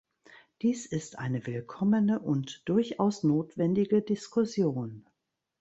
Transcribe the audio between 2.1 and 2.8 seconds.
und